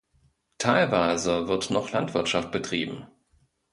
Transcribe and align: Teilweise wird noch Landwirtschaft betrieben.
Teilweise 0.57 1.47
wird 1.47 1.69
noch 1.69 1.91
Landwirtschaft 1.91 2.49
betrieben. 2.51 3.05